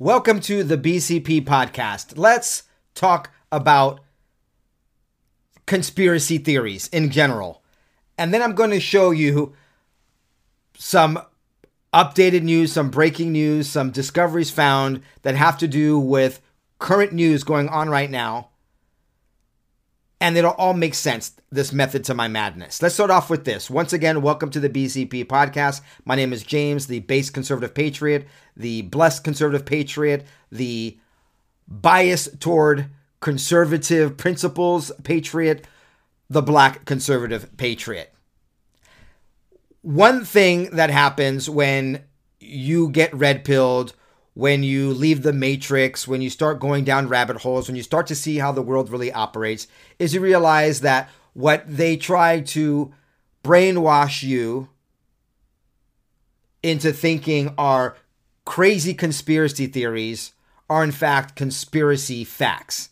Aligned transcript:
Welcome 0.00 0.38
to 0.42 0.62
the 0.62 0.78
BCP 0.78 1.44
podcast. 1.44 2.16
Let's 2.16 2.62
talk 2.94 3.32
about 3.50 3.98
conspiracy 5.66 6.38
theories 6.38 6.86
in 6.92 7.10
general. 7.10 7.64
And 8.16 8.32
then 8.32 8.40
I'm 8.40 8.54
going 8.54 8.70
to 8.70 8.78
show 8.78 9.10
you 9.10 9.56
some 10.76 11.20
updated 11.92 12.42
news, 12.42 12.72
some 12.72 12.90
breaking 12.90 13.32
news, 13.32 13.68
some 13.68 13.90
discoveries 13.90 14.52
found 14.52 15.02
that 15.22 15.34
have 15.34 15.58
to 15.58 15.66
do 15.66 15.98
with 15.98 16.40
current 16.78 17.12
news 17.12 17.42
going 17.42 17.68
on 17.68 17.88
right 17.88 18.08
now. 18.08 18.47
And 20.20 20.36
it'll 20.36 20.52
all 20.52 20.74
make 20.74 20.94
sense, 20.94 21.32
this 21.50 21.72
method 21.72 22.04
to 22.04 22.14
my 22.14 22.26
madness. 22.26 22.82
Let's 22.82 22.94
start 22.94 23.10
off 23.10 23.30
with 23.30 23.44
this. 23.44 23.70
Once 23.70 23.92
again, 23.92 24.20
welcome 24.20 24.50
to 24.50 24.60
the 24.60 24.68
BCP 24.68 25.26
podcast. 25.26 25.80
My 26.04 26.16
name 26.16 26.32
is 26.32 26.42
James, 26.42 26.88
the 26.88 27.00
base 27.00 27.30
conservative 27.30 27.74
patriot, 27.74 28.26
the 28.56 28.82
blessed 28.82 29.22
conservative 29.22 29.64
patriot, 29.64 30.26
the 30.50 30.98
bias 31.68 32.28
toward 32.40 32.86
conservative 33.20 34.16
principles 34.16 34.90
patriot, 35.04 35.66
the 36.28 36.42
black 36.42 36.84
conservative 36.84 37.56
patriot 37.56 38.12
one 39.82 40.24
thing 40.24 40.64
that 40.70 40.90
happens 40.90 41.48
when 41.48 42.02
you 42.40 42.90
get 42.90 43.14
red 43.14 43.44
pilled, 43.44 43.94
when 44.38 44.62
you 44.62 44.94
leave 44.94 45.22
the 45.22 45.32
matrix, 45.32 46.06
when 46.06 46.22
you 46.22 46.30
start 46.30 46.60
going 46.60 46.84
down 46.84 47.08
rabbit 47.08 47.38
holes, 47.38 47.66
when 47.66 47.74
you 47.74 47.82
start 47.82 48.06
to 48.06 48.14
see 48.14 48.38
how 48.38 48.52
the 48.52 48.62
world 48.62 48.88
really 48.88 49.12
operates, 49.12 49.66
is 49.98 50.14
you 50.14 50.20
realize 50.20 50.80
that 50.80 51.10
what 51.32 51.64
they 51.66 51.96
try 51.96 52.38
to 52.38 52.94
brainwash 53.42 54.22
you 54.22 54.68
into 56.62 56.92
thinking 56.92 57.52
are 57.58 57.96
crazy 58.44 58.94
conspiracy 58.94 59.66
theories 59.66 60.34
are 60.70 60.84
in 60.84 60.92
fact 60.92 61.34
conspiracy 61.34 62.22
facts. 62.22 62.90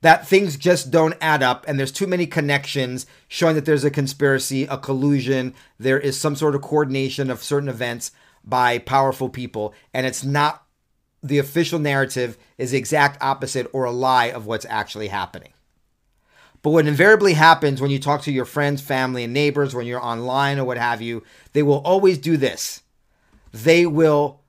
That 0.00 0.26
things 0.26 0.56
just 0.56 0.90
don't 0.90 1.14
add 1.20 1.44
up 1.44 1.64
and 1.68 1.78
there's 1.78 1.92
too 1.92 2.08
many 2.08 2.26
connections 2.26 3.06
showing 3.28 3.54
that 3.54 3.66
there's 3.66 3.84
a 3.84 3.90
conspiracy, 3.90 4.64
a 4.64 4.78
collusion, 4.78 5.54
there 5.78 6.00
is 6.00 6.18
some 6.18 6.34
sort 6.34 6.56
of 6.56 6.62
coordination 6.62 7.30
of 7.30 7.44
certain 7.44 7.68
events 7.68 8.10
by 8.48 8.78
powerful 8.78 9.28
people 9.28 9.74
and 9.92 10.06
it's 10.06 10.24
not 10.24 10.64
the 11.22 11.38
official 11.38 11.78
narrative 11.78 12.38
is 12.56 12.70
the 12.70 12.78
exact 12.78 13.22
opposite 13.22 13.68
or 13.72 13.84
a 13.84 13.90
lie 13.90 14.26
of 14.26 14.46
what's 14.46 14.66
actually 14.66 15.08
happening. 15.08 15.52
But 16.62 16.70
what 16.70 16.86
invariably 16.86 17.34
happens 17.34 17.80
when 17.80 17.90
you 17.90 17.98
talk 17.98 18.22
to 18.22 18.32
your 18.32 18.44
friends, 18.44 18.82
family, 18.82 19.24
and 19.24 19.32
neighbors, 19.32 19.74
when 19.74 19.86
you're 19.86 20.04
online 20.04 20.58
or 20.58 20.64
what 20.64 20.78
have 20.78 21.00
you, 21.00 21.22
they 21.52 21.62
will 21.62 21.78
always 21.78 22.18
do 22.18 22.36
this. 22.36 22.82
They 23.52 23.86
will 23.86 24.40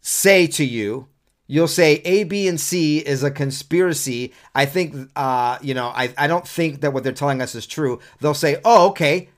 say 0.00 0.46
to 0.48 0.64
you, 0.64 1.08
you'll 1.46 1.68
say 1.68 2.00
A, 2.04 2.24
B, 2.24 2.48
and 2.48 2.58
C 2.58 2.98
is 2.98 3.22
a 3.22 3.30
conspiracy. 3.30 4.32
I 4.54 4.64
think, 4.64 5.10
uh, 5.14 5.58
you 5.60 5.74
know, 5.74 5.88
I, 5.88 6.12
I 6.16 6.26
don't 6.26 6.48
think 6.48 6.80
that 6.80 6.92
what 6.92 7.04
they're 7.04 7.12
telling 7.12 7.42
us 7.42 7.54
is 7.54 7.66
true. 7.66 8.00
They'll 8.20 8.34
say, 8.34 8.56
oh, 8.64 8.88
okay, 8.90 9.28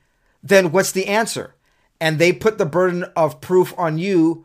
then 0.42 0.70
what's 0.70 0.92
the 0.92 1.06
answer? 1.06 1.55
And 2.00 2.18
they 2.18 2.32
put 2.32 2.58
the 2.58 2.66
burden 2.66 3.04
of 3.16 3.40
proof 3.40 3.74
on 3.78 3.98
you 3.98 4.44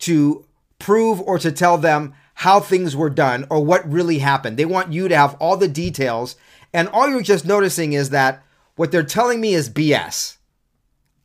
to 0.00 0.44
prove 0.78 1.20
or 1.20 1.38
to 1.38 1.52
tell 1.52 1.78
them 1.78 2.14
how 2.34 2.60
things 2.60 2.96
were 2.96 3.10
done 3.10 3.46
or 3.50 3.64
what 3.64 3.90
really 3.90 4.18
happened. 4.18 4.56
They 4.56 4.64
want 4.64 4.92
you 4.92 5.08
to 5.08 5.16
have 5.16 5.34
all 5.34 5.56
the 5.56 5.68
details. 5.68 6.36
And 6.72 6.88
all 6.88 7.08
you're 7.08 7.22
just 7.22 7.44
noticing 7.44 7.92
is 7.92 8.10
that 8.10 8.42
what 8.76 8.90
they're 8.90 9.02
telling 9.02 9.40
me 9.40 9.54
is 9.54 9.70
BS. 9.70 10.36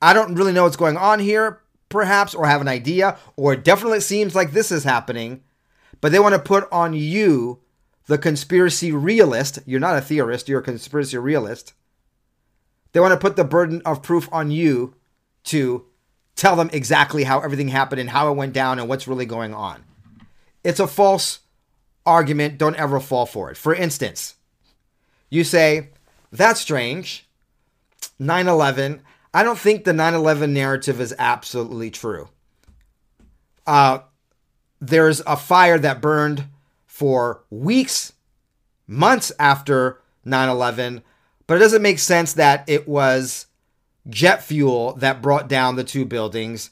I 0.02 0.14
don't 0.14 0.36
really 0.36 0.54
know 0.54 0.64
what's 0.64 0.76
going 0.76 0.98
on 0.98 1.20
here, 1.20 1.62
perhaps, 1.90 2.36
or 2.36 2.46
have 2.46 2.62
an 2.62 2.68
idea, 2.68 3.18
or 3.36 3.54
it 3.54 3.64
definitely 3.64 4.02
seems 4.02 4.36
like 4.36 4.52
this 4.52 4.72
is 4.72 4.84
happening 4.84 5.42
but 6.02 6.12
they 6.12 6.20
want 6.20 6.34
to 6.34 6.40
put 6.40 6.68
on 6.72 6.94
you, 6.94 7.60
the 8.06 8.18
conspiracy 8.18 8.92
realist. 8.92 9.60
You're 9.66 9.80
not 9.80 9.98
a 9.98 10.02
theorist, 10.02 10.48
you're 10.48 10.60
a 10.60 10.64
conspiracy 10.64 11.18
realist. 11.18 11.74
They 12.94 13.00
want 13.00 13.14
to 13.14 13.20
put 13.20 13.36
the 13.36 13.44
burden 13.44 13.82
of 13.86 14.02
proof 14.02 14.30
on 14.32 14.52
you 14.52 14.96
to 15.48 15.86
tell 16.36 16.56
them 16.56 16.70
exactly 16.72 17.24
how 17.24 17.40
everything 17.40 17.68
happened 17.68 18.00
and 18.00 18.10
how 18.10 18.32
it 18.32 18.36
went 18.36 18.54
down 18.54 18.80
and 18.80 18.88
what's 18.88 19.08
really 19.08 19.26
going 19.26 19.54
on. 19.54 19.84
It's 20.64 20.80
a 20.80 20.88
false 20.88 21.40
argument. 22.06 22.58
Don't 22.58 22.76
ever 22.76 23.00
fall 23.00 23.26
for 23.26 23.52
it. 23.52 23.58
For 23.58 23.74
instance, 23.74 24.36
you 25.30 25.44
say, 25.44 25.90
that's 26.32 26.62
strange. 26.62 27.28
9 28.20 28.48
11. 28.48 29.02
I 29.34 29.44
don't 29.44 29.60
think 29.60 29.84
the 29.84 29.94
9 29.94 30.14
11 30.14 30.54
narrative 30.54 31.02
is 31.02 31.14
absolutely 31.18 31.92
true. 31.92 32.30
Uh, 33.66 34.00
there's 34.80 35.22
a 35.22 35.36
fire 35.36 35.78
that 35.80 36.02
burned 36.02 36.46
for 36.86 37.44
weeks, 37.50 38.14
months 38.88 39.32
after 39.40 40.02
9 40.26 40.50
11, 40.50 41.04
but 41.46 41.56
it 41.56 41.60
doesn't 41.60 41.82
make 41.82 42.00
sense 42.00 42.34
that 42.34 42.64
it 42.68 42.88
was 42.88 43.48
jet 44.10 44.44
fuel 44.44 44.94
that 44.94 45.22
brought 45.22 45.48
down 45.48 45.76
the 45.76 45.84
two 45.84 46.06
buildings. 46.06 46.72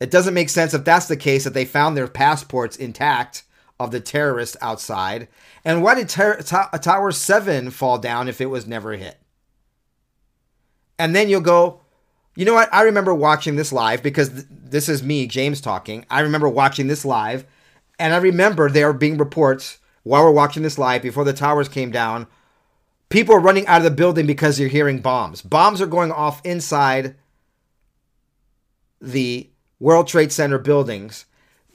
It 0.00 0.10
doesn't 0.10 0.34
make 0.34 0.48
sense 0.48 0.74
if 0.74 0.84
that's 0.84 1.06
the 1.06 1.16
case 1.16 1.44
that 1.44 1.54
they 1.54 1.64
found 1.64 1.96
their 1.96 2.08
passports 2.08 2.76
intact 2.76 3.44
of 3.78 3.90
the 3.90 4.00
terrorists 4.00 4.56
outside. 4.60 5.28
And 5.64 5.82
why 5.82 5.94
did 5.94 6.08
ter- 6.08 6.40
Tower 6.40 7.12
7 7.12 7.70
fall 7.70 7.98
down 7.98 8.28
if 8.28 8.40
it 8.40 8.46
was 8.46 8.66
never 8.66 8.92
hit? 8.92 9.18
And 10.98 11.14
then 11.14 11.28
you'll 11.28 11.40
go, 11.40 11.80
you 12.36 12.44
know 12.44 12.54
what? 12.54 12.72
I 12.72 12.82
remember 12.82 13.14
watching 13.14 13.56
this 13.56 13.72
live 13.72 14.02
because 14.02 14.30
th- 14.30 14.46
this 14.48 14.88
is 14.88 15.02
me, 15.02 15.26
James, 15.26 15.60
talking. 15.60 16.06
I 16.08 16.20
remember 16.20 16.48
watching 16.48 16.86
this 16.86 17.04
live, 17.04 17.44
and 17.98 18.14
I 18.14 18.18
remember 18.18 18.70
there 18.70 18.92
being 18.92 19.18
reports 19.18 19.78
while 20.02 20.24
we're 20.24 20.30
watching 20.30 20.62
this 20.62 20.78
live 20.78 21.02
before 21.02 21.24
the 21.24 21.32
towers 21.32 21.68
came 21.68 21.90
down. 21.90 22.26
People 23.12 23.34
are 23.34 23.40
running 23.40 23.66
out 23.66 23.78
of 23.78 23.84
the 23.84 23.90
building 23.90 24.26
because 24.26 24.58
you're 24.58 24.70
hearing 24.70 25.00
bombs. 25.00 25.42
Bombs 25.42 25.80
are 25.82 25.86
going 25.86 26.10
off 26.10 26.40
inside 26.44 27.14
the 29.00 29.50
World 29.78 30.08
Trade 30.08 30.32
Center 30.32 30.58
buildings. 30.58 31.26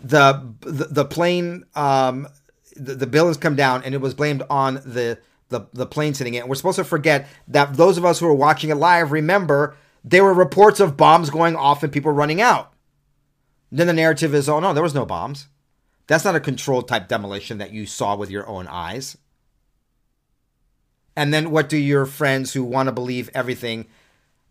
The 0.01 0.53
the, 0.61 0.85
the 0.85 1.05
plane, 1.05 1.65
um, 1.75 2.27
the, 2.75 2.95
the 2.95 3.07
buildings 3.07 3.37
come 3.37 3.55
down, 3.55 3.83
and 3.83 3.93
it 3.93 4.01
was 4.01 4.13
blamed 4.13 4.43
on 4.49 4.75
the 4.75 5.19
the 5.49 5.67
the 5.73 5.85
plane 5.85 6.15
sitting 6.15 6.33
in. 6.33 6.47
We're 6.47 6.55
supposed 6.55 6.77
to 6.77 6.83
forget 6.83 7.27
that 7.47 7.75
those 7.75 7.97
of 7.97 8.05
us 8.05 8.19
who 8.19 8.27
are 8.27 8.33
watching 8.33 8.69
it 8.69 8.75
live 8.75 9.11
remember 9.11 9.77
there 10.03 10.23
were 10.23 10.33
reports 10.33 10.79
of 10.79 10.97
bombs 10.97 11.29
going 11.29 11.55
off 11.55 11.83
and 11.83 11.91
people 11.91 12.11
running 12.11 12.41
out. 12.41 12.73
Then 13.71 13.87
the 13.87 13.93
narrative 13.93 14.33
is, 14.33 14.47
oh 14.47 14.59
no, 14.59 14.73
there 14.73 14.83
was 14.83 14.95
no 14.95 15.05
bombs. 15.05 15.49
That's 16.07 16.23
not 16.23 16.35
a 16.35 16.39
controlled 16.39 16.87
type 16.87 17.07
demolition 17.07 17.57
that 17.57 17.73
you 17.73 17.85
saw 17.85 18.15
with 18.15 18.31
your 18.31 18.47
own 18.47 18.67
eyes. 18.67 19.17
And 21.17 21.33
then 21.33 21.49
what 21.49 21.67
do 21.67 21.77
your 21.77 22.05
friends 22.05 22.53
who 22.53 22.63
want 22.63 22.87
to 22.87 22.93
believe 22.93 23.31
everything 23.33 23.87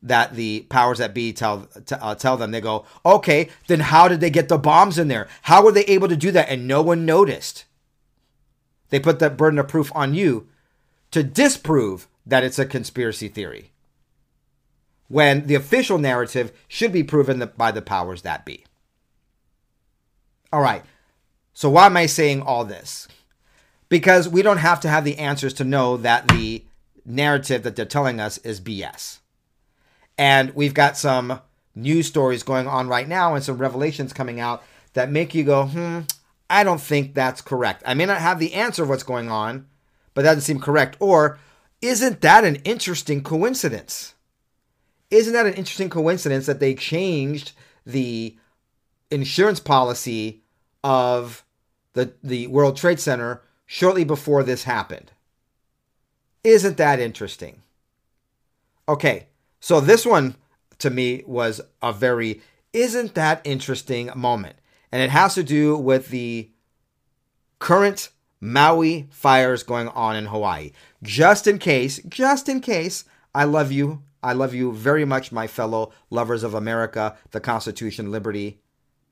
that 0.03 0.34
the 0.34 0.66
powers 0.69 0.99
that 0.99 1.15
be 1.15 1.32
tell 1.32 1.69
t- 1.87 1.94
uh, 1.94 2.17
tell 2.17 2.37
them? 2.37 2.50
They 2.50 2.61
go, 2.61 2.85
okay, 3.06 3.50
then 3.69 3.79
how 3.79 4.08
did 4.08 4.20
they 4.20 4.31
get 4.31 4.49
the 4.49 4.58
bombs 4.58 4.99
in 4.99 5.06
there? 5.06 5.29
How 5.43 5.64
were 5.64 5.70
they 5.70 5.85
able 5.85 6.08
to 6.08 6.17
do 6.17 6.32
that? 6.32 6.49
And 6.49 6.67
no 6.67 6.82
one 6.82 7.06
noticed. 7.06 7.67
They 8.91 8.99
put 8.99 9.20
that 9.20 9.37
burden 9.37 9.61
of 9.61 9.69
proof 9.69 9.93
on 9.94 10.14
you 10.14 10.49
to 11.12 11.23
disprove 11.23 12.08
that 12.26 12.43
it's 12.43 12.58
a 12.58 12.67
conspiracy 12.67 13.29
theory 13.29 13.70
when 15.06 15.46
the 15.46 15.55
official 15.55 15.99
narrative 15.99 16.50
should 16.67 16.91
be 16.91 17.05
proven 17.05 17.49
by 17.56 17.70
the 17.70 17.81
powers 17.81 18.23
that 18.23 18.44
be. 18.44 18.64
All 20.52 20.61
right, 20.61 20.82
so 21.55 21.70
why 21.70 21.87
am 21.87 21.96
I 21.96 22.06
saying 22.06 22.43
all 22.43 22.64
this? 22.64 23.06
Because 23.88 24.29
we 24.29 24.43
don't 24.43 24.59
have 24.59 24.81
to 24.81 24.88
have 24.88 25.05
the 25.05 25.19
answers 25.19 25.55
to 25.55 25.65
know 25.65 25.97
that 25.99 26.29
the 26.29 26.65
narrative 27.05 27.62
that 27.62 27.77
they're 27.77 27.85
telling 27.85 28.21
us 28.21 28.38
is 28.38 28.61
BS. 28.61 29.19
And 30.19 30.55
we've 30.55 30.75
got 30.75 30.97
some 30.97 31.41
news 31.75 32.06
stories 32.06 32.43
going 32.43 32.67
on 32.67 32.88
right 32.88 33.06
now 33.06 33.35
and 33.35 33.44
some 33.44 33.59
revelations 33.59 34.12
coming 34.12 34.41
out 34.41 34.62
that 34.94 35.11
make 35.11 35.35
you 35.35 35.44
go, 35.44 35.67
hmm, 35.67 36.00
I 36.49 36.65
don't 36.65 36.81
think 36.81 37.15
that's 37.15 37.43
correct. 37.43 37.83
I 37.87 37.94
may 37.94 38.06
not 38.06 38.19
have 38.19 38.38
the 38.38 38.55
answer 38.55 38.83
of 38.83 38.88
what's 38.88 39.03
going 39.03 39.31
on, 39.31 39.67
but 40.15 40.23
that 40.23 40.31
doesn't 40.31 40.43
seem 40.43 40.61
correct. 40.61 40.97
Or 41.00 41.39
isn't 41.82 42.23
that 42.23 42.44
an 42.44 42.56
interesting 42.65 43.23
coincidence? 43.23 44.15
Isn't 45.11 45.35
that 45.35 45.47
an 45.47 45.55
interesting 45.55 45.91
coincidence 45.91 46.47
that 46.47 46.61
they 46.61 46.75
changed 46.75 47.53
the 47.85 48.37
insurance 49.11 49.61
policy 49.61 50.43
of 50.82 51.44
the, 51.93 52.15
the 52.23 52.47
World 52.49 52.77
Trade 52.77 52.99
Center 52.99 53.43
shortly 53.67 54.05
before 54.05 54.43
this 54.43 54.65
happened? 54.65 55.13
Isn't 56.43 56.77
that 56.77 57.01
interesting? 57.01 57.63
Okay, 58.89 59.27
so 59.61 59.81
this 59.81 60.07
one 60.07 60.37
to 60.79 60.91
me 60.91 61.23
was 61.27 61.61
a 61.83 61.93
very 61.93 62.41
isn't 62.73 63.15
that 63.15 63.41
interesting 63.45 64.11
moment. 64.15 64.57
And 64.93 65.03
it 65.03 65.11
has 65.11 65.35
to 65.35 65.43
do 65.43 65.77
with 65.77 66.09
the 66.09 66.51
current 67.59 68.11
Maui 68.41 69.09
fires 69.11 69.63
going 69.63 69.89
on 69.89 70.15
in 70.15 70.27
Hawaii. 70.27 70.73
Just 71.03 71.47
in 71.47 71.59
case, 71.59 72.01
just 72.07 72.49
in 72.49 72.61
case, 72.61 73.05
I 73.35 73.45
love 73.45 73.73
you. 73.73 74.03
I 74.23 74.35
love 74.35 74.55
you 74.55 74.73
very 74.73 75.05
much, 75.05 75.33
my 75.33 75.47
fellow 75.47 75.93
lovers 76.11 76.43
of 76.43 76.53
America, 76.55 77.17
the 77.31 77.41
Constitution, 77.41 78.11
liberty, 78.11 78.61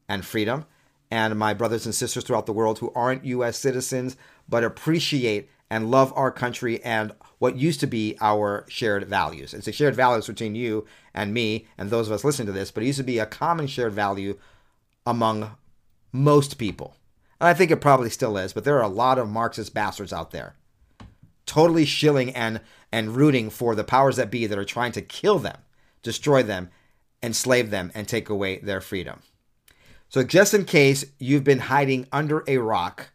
and 0.09 0.25
freedom, 0.25 0.67
and 1.11 1.39
my 1.39 1.55
brothers 1.55 1.87
and 1.87 1.95
sisters 1.95 2.25
throughout 2.25 2.47
the 2.47 2.53
world 2.53 2.79
who 2.79 2.93
aren't 2.95 3.25
U.S. 3.25 3.59
citizens 3.59 4.17
but 4.49 4.65
appreciate 4.65 5.49
and 5.71 5.91
love 5.91 6.13
our 6.15 6.31
country 6.31 6.83
and 6.85 7.13
what 7.39 7.57
used 7.57 7.81
to 7.81 7.87
be 7.87 8.17
our 8.21 8.65
shared 8.69 9.07
values. 9.07 9.55
It's 9.55 9.69
a 9.69 9.73
shared 9.73 9.95
values 9.95 10.27
between 10.27 10.55
you 10.55 10.87
and 11.15 11.33
me 11.33 11.67
and 11.79 11.91
those 11.91 12.07
of 12.07 12.13
us 12.13 12.25
listening 12.25 12.47
to 12.47 12.53
this, 12.53 12.71
but 12.71 12.83
it 12.83 12.87
used 12.87 12.99
to 12.99 13.05
be 13.05 13.19
a 13.19 13.27
common 13.27 13.67
shared 13.67 13.93
value 13.93 14.39
among 15.07 15.57
most 16.13 16.59
people. 16.59 16.97
And 17.41 17.49
I 17.49 17.55
think 17.55 17.71
it 17.71 17.81
probably 17.81 18.11
still 18.11 18.37
is, 18.37 18.53
but 18.53 18.65
there 18.65 18.79
are 18.79 18.83
a 18.83 18.89
lot 18.89 19.19
of 19.19 19.29
Marxist 19.29 19.75
bastards 19.75 20.13
out 20.13 20.31
there 20.31 20.55
totally 21.47 21.85
shilling 21.85 22.35
and 22.35 22.61
and 22.93 23.17
rooting 23.17 23.51
for 23.51 23.75
the 23.75 23.85
powers 23.85 24.17
that 24.17 24.31
be 24.31 24.47
that 24.47 24.59
are 24.59 24.65
trying 24.65 24.93
to 24.93 25.03
kill 25.03 25.39
them, 25.39 25.59
destroy 26.03 26.43
them, 26.43 26.71
enslave 27.23 27.71
them, 27.71 27.91
and 27.95 28.07
take 28.07 28.29
away 28.29 28.59
their 28.59 28.81
freedom. 28.81 29.21
So, 30.15 30.23
just 30.23 30.55
in 30.55 30.65
case 30.65 31.05
you've 31.19 31.43
been 31.43 31.59
hiding 31.59 32.07
under 32.13 32.45
a 32.47 32.59
rock, 32.59 33.11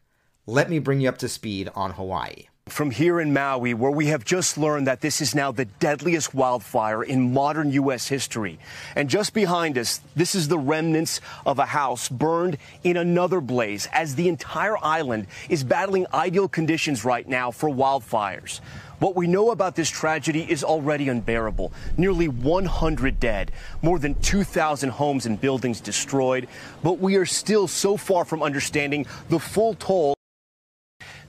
let 0.46 0.70
me 0.70 0.80
bring 0.80 1.00
you 1.00 1.08
up 1.08 1.18
to 1.20 1.30
speed 1.30 1.70
on 1.74 1.92
Hawaii 1.92 2.49
from 2.72 2.92
here 2.92 3.20
in 3.20 3.34
Maui, 3.34 3.74
where 3.74 3.92
we 3.92 4.08
have 4.08 4.24
just 4.24 4.58
learned 4.58 4.88
that 4.88 5.02
this 5.02 5.22
is 5.22 5.36
now 5.36 5.52
the 5.52 5.66
deadliest 5.66 6.34
wildfire 6.34 7.04
in 7.04 7.34
modern 7.34 7.72
U.S. 7.72 8.08
history. 8.08 8.60
And 8.96 9.10
just 9.10 9.34
behind 9.34 9.78
us, 9.78 10.02
this 10.16 10.36
is 10.36 10.48
the 10.48 10.58
remnants 10.58 11.22
of 11.46 11.60
a 11.60 11.66
house 11.66 12.10
burned 12.10 12.58
in 12.84 12.98
another 12.98 13.42
blaze 13.42 13.88
as 13.92 14.16
the 14.16 14.28
entire 14.30 14.78
island 14.84 15.28
is 15.50 15.64
battling 15.64 16.06
ideal 16.14 16.48
conditions 16.48 17.06
right 17.06 17.28
now 17.28 17.52
for 17.52 17.70
wildfires. 17.70 18.62
What 19.00 19.16
we 19.16 19.28
know 19.28 19.52
about 19.52 19.76
this 19.76 19.90
tragedy 19.90 20.46
is 20.50 20.64
already 20.64 21.08
unbearable. 21.08 21.72
Nearly 21.96 22.28
100 22.28 23.20
dead, 23.20 23.52
more 23.82 23.98
than 23.98 24.16
2,000 24.16 24.90
homes 24.90 25.26
and 25.26 25.40
buildings 25.40 25.80
destroyed. 25.80 26.50
But 26.84 27.00
we 27.00 27.16
are 27.16 27.26
still 27.26 27.68
so 27.68 27.96
far 27.96 28.26
from 28.26 28.44
understanding 28.44 29.06
the 29.30 29.40
full 29.40 29.76
toll. 29.76 30.19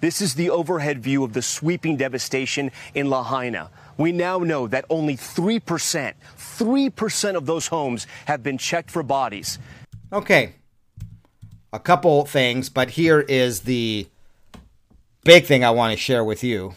This 0.00 0.20
is 0.20 0.34
the 0.34 0.50
overhead 0.50 1.02
view 1.02 1.24
of 1.24 1.32
the 1.32 1.42
sweeping 1.42 1.96
devastation 1.96 2.70
in 2.94 3.10
Lahaina. 3.10 3.70
We 3.96 4.12
now 4.12 4.38
know 4.38 4.66
that 4.66 4.86
only 4.88 5.16
3%, 5.16 6.14
3% 6.38 7.34
of 7.34 7.46
those 7.46 7.66
homes 7.66 8.06
have 8.26 8.42
been 8.42 8.56
checked 8.58 8.90
for 8.90 9.02
bodies. 9.02 9.58
Okay. 10.12 10.54
A 11.72 11.78
couple 11.78 12.24
things, 12.24 12.68
but 12.68 12.90
here 12.90 13.20
is 13.20 13.60
the 13.60 14.08
big 15.24 15.44
thing 15.44 15.64
I 15.64 15.70
want 15.70 15.92
to 15.92 15.98
share 15.98 16.24
with 16.24 16.42
you. 16.42 16.74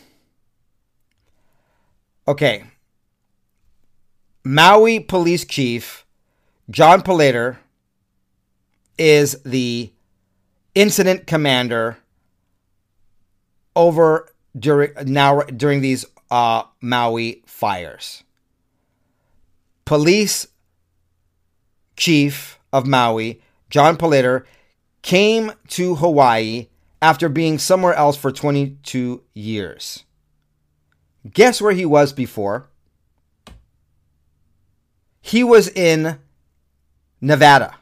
Okay. 2.27 2.65
Maui 4.43 4.99
Police 4.99 5.45
Chief 5.45 6.05
John 6.69 7.01
Pelletier 7.01 7.59
is 8.97 9.41
the 9.43 9.91
incident 10.75 11.27
commander 11.27 11.97
over 13.75 14.29
during 14.57 14.91
now 15.05 15.41
during 15.41 15.81
these 15.81 16.05
uh, 16.31 16.63
Maui 16.81 17.43
fires. 17.45 18.23
Police 19.85 20.47
chief 21.95 22.59
of 22.71 22.87
Maui, 22.87 23.41
John 23.69 23.97
Pelletier, 23.97 24.45
came 25.01 25.51
to 25.69 25.95
Hawaii 25.95 26.67
after 27.01 27.29
being 27.29 27.59
somewhere 27.59 27.93
else 27.93 28.17
for 28.17 28.31
22 28.31 29.21
years. 29.33 30.05
Guess 31.31 31.61
where 31.61 31.73
he 31.73 31.85
was 31.85 32.13
before? 32.13 32.69
He 35.21 35.43
was 35.43 35.69
in 35.69 36.19
Nevada. 37.21 37.75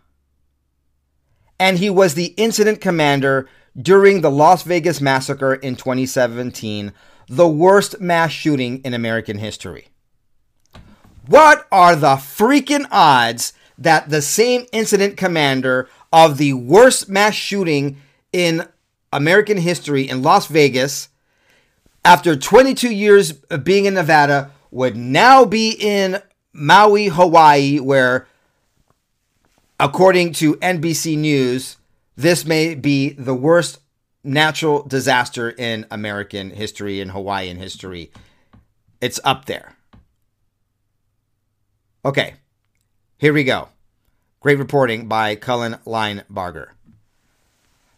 And 1.59 1.77
he 1.77 1.89
was 1.89 2.15
the 2.15 2.33
incident 2.38 2.81
commander 2.81 3.47
during 3.79 4.21
the 4.21 4.31
Las 4.31 4.63
Vegas 4.63 5.00
massacre 5.01 5.53
in 5.53 5.75
2017, 5.75 6.94
the 7.27 7.47
worst 7.47 8.01
mass 8.01 8.31
shooting 8.31 8.81
in 8.83 8.94
American 8.94 9.38
history. 9.38 9.88
What 11.27 11.68
are 11.71 11.95
the 11.95 12.15
freaking 12.15 12.88
odds 12.91 13.53
that 13.77 14.09
the 14.09 14.21
same 14.21 14.65
incident 14.71 15.18
commander 15.18 15.88
of 16.12 16.38
the 16.38 16.53
worst 16.53 17.09
mass 17.09 17.33
shooting 17.33 17.97
in 18.33 18.68
American 19.13 19.57
history 19.57 20.07
in 20.07 20.21
Las 20.21 20.47
Vegas, 20.47 21.09
after 22.03 22.35
22 22.35 22.89
years 22.89 23.33
of 23.50 23.63
being 23.63 23.85
in 23.85 23.94
Nevada, 23.94 24.51
would 24.71 24.95
now 24.95 25.45
be 25.45 25.71
in 25.79 26.21
Maui, 26.53 27.07
Hawaii, 27.07 27.79
where, 27.79 28.27
according 29.79 30.33
to 30.33 30.56
NBC 30.56 31.17
News, 31.17 31.77
this 32.21 32.45
may 32.45 32.75
be 32.75 33.09
the 33.09 33.33
worst 33.33 33.79
natural 34.23 34.83
disaster 34.83 35.50
in 35.50 35.85
American 35.89 36.51
history, 36.51 37.00
in 37.00 37.09
Hawaiian 37.09 37.57
history. 37.57 38.12
It's 39.00 39.19
up 39.23 39.45
there. 39.45 39.75
Okay, 42.06 42.35
here 43.18 43.33
we 43.33 43.44
go. 43.44 43.69
Great 44.39 44.59
reporting 44.59 45.07
by 45.07 45.35
Cullen 45.35 45.77
Linebarger. 45.85 46.69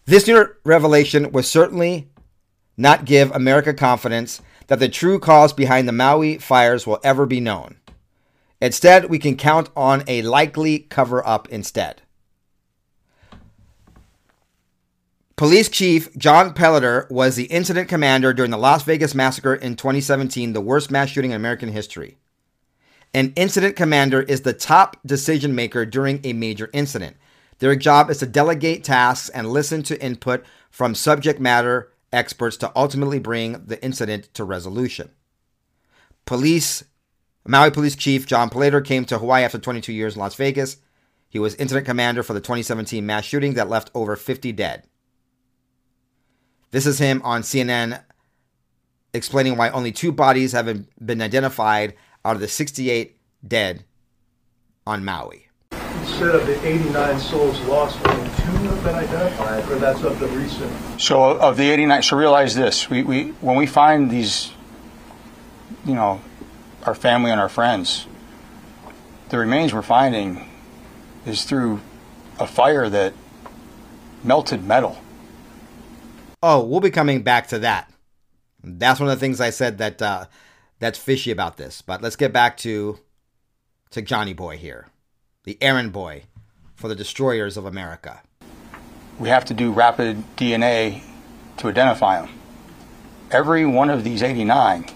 This 0.06 0.28
new 0.28 0.54
revelation 0.66 1.32
will 1.32 1.44
certainly 1.44 2.10
not 2.76 3.06
give 3.06 3.32
America 3.32 3.74
confidence 3.74 4.42
that 4.68 4.80
the 4.80 4.90
true 4.90 5.20
cause 5.20 5.54
behind 5.54 5.88
the 5.88 5.94
Maui 5.94 6.38
fires 6.38 6.88
will 6.88 7.00
ever 7.04 7.26
be 7.26 7.40
known. 7.40 7.78
Instead, 8.62 9.10
we 9.10 9.20
can 9.20 9.36
count 9.36 9.70
on 9.76 10.04
a 10.08 10.22
likely 10.22 10.80
cover 10.80 11.26
up 11.26 11.48
instead. 11.50 12.02
Police 15.44 15.68
Chief 15.68 16.16
John 16.16 16.54
Pelletier 16.54 17.06
was 17.10 17.36
the 17.36 17.48
incident 17.48 17.90
commander 17.90 18.34
during 18.34 18.50
the 18.50 18.58
Las 18.58 18.84
Vegas 18.84 19.14
massacre 19.14 19.54
in 19.54 19.76
2017, 19.76 20.54
the 20.54 20.62
worst 20.62 20.90
mass 20.90 21.10
shooting 21.10 21.32
in 21.32 21.36
American 21.36 21.68
history. 21.68 22.18
An 23.14 23.34
incident 23.36 23.76
commander 23.76 24.22
is 24.22 24.44
the 24.44 24.54
top 24.54 24.96
decision 25.06 25.54
maker 25.54 25.86
during 25.86 26.22
a 26.24 26.32
major 26.32 26.70
incident. 26.72 27.18
Their 27.60 27.76
job 27.76 28.10
is 28.10 28.20
to 28.20 28.26
delegate 28.26 28.86
tasks 28.86 29.28
and 29.28 29.50
listen 29.50 29.84
to 29.84 30.02
input 30.02 30.46
from 30.72 30.96
subject 30.96 31.42
matter 31.42 31.92
experts 32.14 32.56
to 32.56 32.72
ultimately 32.74 33.20
bring 33.20 33.66
the 33.66 33.84
incident 33.84 34.34
to 34.36 34.46
resolution. 34.46 35.12
Police 36.26 36.86
Maui 37.46 37.70
Police 37.70 37.98
Chief 37.98 38.26
John 38.26 38.50
Pelletier 38.50 38.80
came 38.80 39.04
to 39.04 39.18
Hawaii 39.18 39.44
after 39.44 39.60
22 39.60 39.92
years 39.92 40.16
in 40.16 40.22
Las 40.22 40.36
Vegas. 40.36 40.78
He 41.28 41.38
was 41.38 41.54
incident 41.56 41.86
commander 41.86 42.24
for 42.24 42.32
the 42.32 42.40
2017 42.40 43.06
mass 43.06 43.26
shooting 43.26 43.56
that 43.56 43.68
left 43.68 43.92
over 43.94 44.16
50 44.16 44.54
dead. 44.54 44.88
This 46.74 46.88
is 46.88 46.98
him 46.98 47.22
on 47.24 47.44
CNN 47.44 48.02
explaining 49.14 49.58
why 49.58 49.70
only 49.70 49.92
two 49.92 50.12
bodies 50.12 50.54
have 50.54 50.66
been 51.06 51.22
identified 51.22 51.94
out 52.26 52.34
of 52.34 52.42
the 52.42 52.48
68 52.48 53.16
dead 53.48 53.86
on 54.88 55.06
Maui. 55.06 55.50
Instead 55.72 56.34
of 56.34 56.48
the 56.48 56.68
89 56.68 57.20
souls 57.20 57.62
lost, 57.66 58.00
only 58.08 58.28
two 58.38 58.52
have 58.74 58.84
been 58.84 58.96
identified, 58.96 59.70
or 59.70 59.76
that's 59.76 60.02
of 60.02 60.18
the 60.20 60.28
recent. 60.30 61.00
So 61.00 61.38
of 61.38 61.58
the 61.58 61.70
89, 61.70 62.02
so 62.02 62.18
realize 62.18 62.56
this: 62.56 62.90
we, 62.90 63.04
we 63.04 63.28
when 63.42 63.56
we 63.56 63.68
find 63.68 64.10
these, 64.10 64.52
you 65.86 65.94
know, 65.94 66.22
our 66.88 66.96
family 66.96 67.30
and 67.30 67.40
our 67.40 67.50
friends, 67.50 68.08
the 69.30 69.38
remains 69.38 69.76
we're 69.76 69.84
finding 69.84 70.50
is 71.24 71.44
through 71.44 71.82
a 72.40 72.48
fire 72.48 72.90
that 72.90 73.14
melted 74.24 74.64
metal. 74.64 75.03
Oh, 76.46 76.62
we'll 76.62 76.82
be 76.82 76.92
coming 76.92 77.22
back 77.24 77.48
to 77.48 77.60
that. 77.60 77.90
That's 78.62 79.00
one 79.00 79.08
of 79.08 79.16
the 79.16 79.20
things 79.20 79.40
I 79.40 79.50
said 79.50 79.78
that 79.78 80.02
uh, 80.02 80.26
that's 80.78 81.00
fishy 81.00 81.32
about 81.32 81.56
this. 81.56 81.82
But 81.82 82.02
let's 82.02 82.18
get 82.18 82.34
back 82.34 82.58
to 82.58 83.00
to 83.92 84.02
Johnny 84.02 84.34
Boy 84.34 84.58
here, 84.58 84.88
the 85.46 85.58
errand 85.62 85.94
boy 85.94 86.24
for 86.76 86.90
the 86.90 86.96
destroyers 86.96 87.56
of 87.56 87.66
America. 87.66 88.22
We 89.20 89.30
have 89.30 89.46
to 89.46 89.54
do 89.54 89.72
rapid 89.72 90.22
DNA 90.36 91.04
to 91.58 91.70
identify 91.70 92.20
them. 92.20 92.38
Every 93.32 93.66
one 93.66 93.90
of 93.90 94.04
these 94.04 94.22
89 94.22 94.90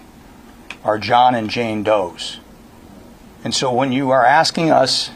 are 0.84 0.98
John 0.98 1.34
and 1.34 1.48
Jane 1.48 1.82
Does. 1.82 2.40
And 3.42 3.54
so 3.54 3.72
when 3.72 3.90
you 3.90 4.10
are 4.10 4.24
asking 4.24 4.70
us, 4.70 5.08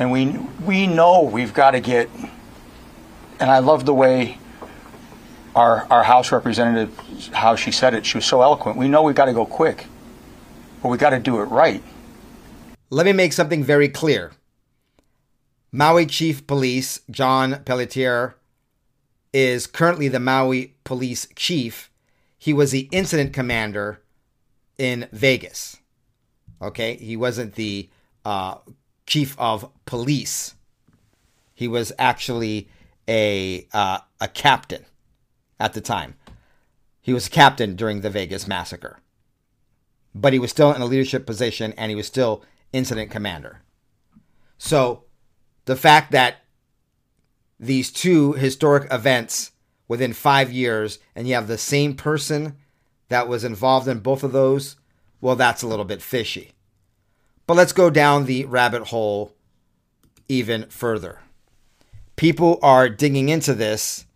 and 0.00 0.10
we 0.10 0.32
we 0.66 0.88
know 0.88 1.22
we've 1.22 1.54
got 1.54 1.70
to 1.72 1.80
get, 1.80 2.10
and 3.38 3.52
I 3.52 3.60
love 3.60 3.86
the 3.86 3.94
way 3.94 4.39
our 5.54 5.86
our 5.90 6.02
House 6.02 6.32
representative, 6.32 6.96
how 7.32 7.56
she 7.56 7.70
said 7.70 7.94
it. 7.94 8.06
She 8.06 8.16
was 8.16 8.24
so 8.24 8.42
eloquent. 8.42 8.76
We 8.76 8.88
know 8.88 9.02
we've 9.02 9.14
got 9.14 9.26
to 9.26 9.32
go 9.32 9.46
quick, 9.46 9.86
but 10.82 10.88
we've 10.88 11.00
got 11.00 11.10
to 11.10 11.18
do 11.18 11.40
it 11.40 11.44
right. 11.44 11.82
Let 12.90 13.06
me 13.06 13.12
make 13.12 13.32
something 13.32 13.62
very 13.62 13.88
clear. 13.88 14.32
Maui 15.72 16.06
Chief 16.06 16.46
Police 16.46 17.00
John 17.10 17.62
Pelletier 17.64 18.34
is 19.32 19.66
currently 19.66 20.08
the 20.08 20.18
Maui 20.18 20.74
Police 20.82 21.28
Chief. 21.36 21.90
He 22.36 22.52
was 22.52 22.72
the 22.72 22.88
incident 22.90 23.32
commander 23.32 24.02
in 24.78 25.08
Vegas. 25.12 25.76
Okay, 26.60 26.96
he 26.96 27.16
wasn't 27.16 27.54
the 27.54 27.88
uh, 28.24 28.56
chief 29.06 29.36
of 29.38 29.70
police. 29.84 30.54
He 31.54 31.68
was 31.68 31.92
actually 31.98 32.68
a 33.08 33.66
uh, 33.72 33.98
a 34.20 34.28
captain 34.28 34.84
at 35.60 35.74
the 35.74 35.80
time. 35.80 36.14
He 37.00 37.12
was 37.12 37.28
captain 37.28 37.76
during 37.76 38.00
the 38.00 38.10
Vegas 38.10 38.48
massacre, 38.48 38.98
but 40.14 40.32
he 40.32 40.38
was 40.38 40.50
still 40.50 40.72
in 40.72 40.82
a 40.82 40.86
leadership 40.86 41.26
position 41.26 41.72
and 41.76 41.90
he 41.90 41.96
was 41.96 42.06
still 42.06 42.42
incident 42.72 43.10
commander. 43.10 43.62
So, 44.58 45.04
the 45.66 45.76
fact 45.76 46.12
that 46.12 46.36
these 47.58 47.92
two 47.92 48.32
historic 48.32 48.92
events 48.92 49.52
within 49.86 50.12
five 50.12 50.50
years, 50.50 50.98
and 51.14 51.28
you 51.28 51.34
have 51.34 51.46
the 51.46 51.58
same 51.58 51.94
person 51.94 52.56
that 53.08 53.28
was 53.28 53.44
involved 53.44 53.88
in 53.88 54.00
both 54.00 54.22
of 54.22 54.32
those, 54.32 54.76
well, 55.20 55.36
that's 55.36 55.62
a 55.62 55.66
little 55.66 55.84
bit 55.84 56.00
fishy. 56.02 56.52
But 57.46 57.56
let's 57.56 57.72
go 57.72 57.90
down 57.90 58.24
the 58.24 58.44
rabbit 58.44 58.88
hole 58.88 59.34
even 60.28 60.66
further. 60.70 61.20
People 62.16 62.58
are 62.62 62.88
digging 62.88 63.28
into 63.28 63.54
this, 63.54 64.06